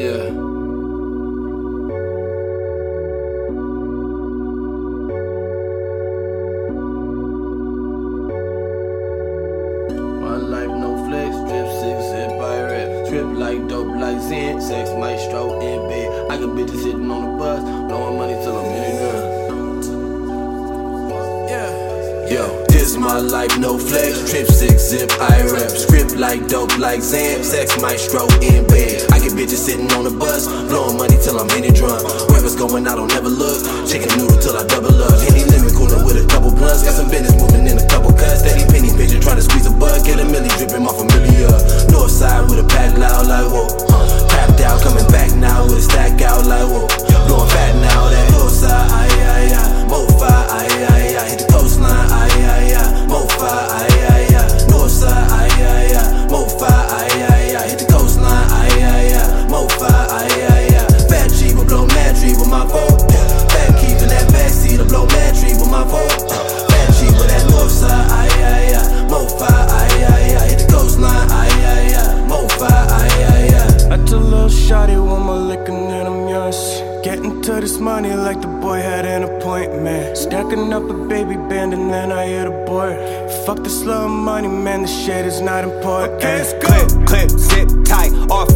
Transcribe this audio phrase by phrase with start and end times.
[0.00, 0.30] Yeah.
[10.20, 13.08] My life no flex, drip six zip pirate.
[13.10, 16.30] Trip like dope like Zen, sex maestro in bed.
[16.30, 19.00] I got bitches sitting on the bus, blowing money till I'm in it.
[21.50, 21.70] Yeah.
[22.30, 24.30] Yo, this my life, no flex.
[24.30, 25.70] Trip six zip, I rap.
[25.70, 29.04] Script like dope like Zan, sex maestro in bed.
[29.12, 32.00] I get bitches sitting on the bus, blowing money till I'm in it drunk.
[32.28, 33.60] Whoever's going I don't never look.
[33.86, 35.19] Chicken noodle till I double up.
[78.00, 80.16] Money like the boy had an appointment.
[80.16, 82.96] Stacking up a baby band and then I hit a board.
[83.44, 86.14] Fuck this slow money, man, the shit is not important.
[86.14, 86.68] Okay, let's go.
[86.68, 88.49] Clip, clip, zip tight, off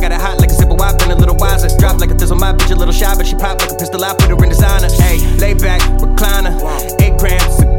[0.00, 1.68] Got it hot like a zipper, wide, been a little wiser.
[1.78, 4.02] Drop like a thistle, my bitch a little shy, but she pop like a pistol.
[4.02, 4.88] I put her in designer.
[4.88, 6.56] Hey, lay back, recliner.
[7.02, 7.69] Eight grams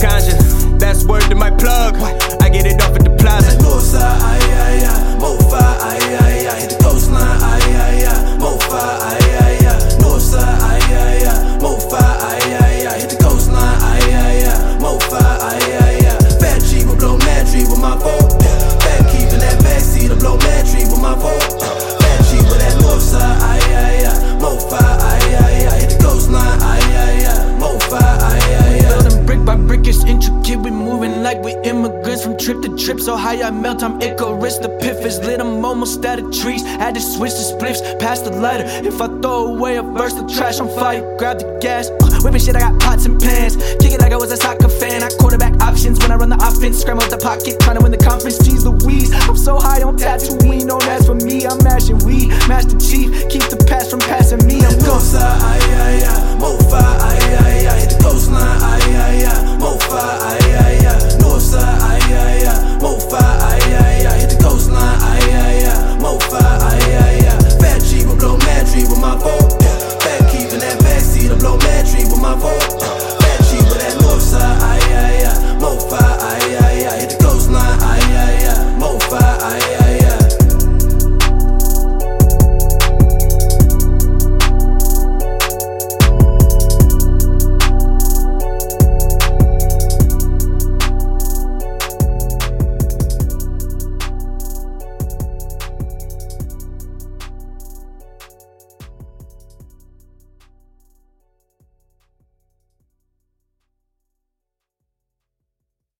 [32.20, 33.00] from trip to trip.
[33.00, 34.58] So high I melt, I'm Icarus.
[34.58, 36.64] The piff is lit, I'm almost out of trees.
[36.64, 38.66] Had to switch the spliffs, past the lighter.
[38.86, 41.16] If I throw away a verse, the trash on fire.
[41.18, 41.90] Grab the gas,
[42.24, 42.56] whipping shit.
[42.56, 43.56] I got pots and pans.
[43.80, 45.04] Kick it like I was a soccer fan.
[45.04, 46.82] I quarterback options when I run the offense.
[46.82, 48.40] Scramble the pocket, trying to win the conference.
[48.40, 50.68] Jeez Louise, I'm so high on Tatooine.
[50.68, 52.30] Don't ask for me, I'm mashing weed.
[52.50, 53.21] Master Chief,